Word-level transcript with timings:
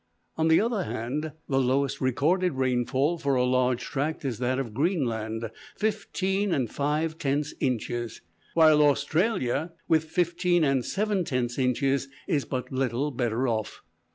On 0.35 0.47
the 0.47 0.59
other 0.59 0.85
hand, 0.85 1.31
the 1.47 1.61
lowest 1.61 2.01
recorded 2.01 2.53
rainfall 2.53 3.19
for 3.19 3.35
a 3.35 3.43
large 3.45 3.83
tract 3.83 4.25
is 4.25 4.39
that 4.39 4.57
of 4.57 4.73
Greenland 4.73 5.51
fifteen 5.77 6.51
and 6.51 6.71
five 6.71 7.19
tenth 7.19 7.53
inches; 7.59 8.19
while 8.55 8.81
Australia, 8.81 9.73
with 9.87 10.05
fifteen 10.05 10.63
and 10.63 10.83
seven 10.83 11.23
tenth 11.23 11.59
inches, 11.59 12.07
is 12.27 12.45
but 12.45 12.71
little 12.71 13.11
better 13.11 13.47
off. 13.47 13.83